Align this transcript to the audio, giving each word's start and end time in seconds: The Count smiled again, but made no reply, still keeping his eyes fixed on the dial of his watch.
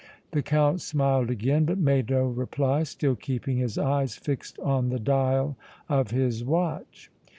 The 0.31 0.41
Count 0.41 0.81
smiled 0.81 1.29
again, 1.29 1.65
but 1.65 1.77
made 1.77 2.09
no 2.09 2.23
reply, 2.25 2.81
still 2.85 3.15
keeping 3.15 3.57
his 3.57 3.77
eyes 3.77 4.15
fixed 4.17 4.57
on 4.61 4.89
the 4.89 4.97
dial 4.97 5.57
of 5.87 6.09
his 6.09 6.43
watch. 6.43 7.11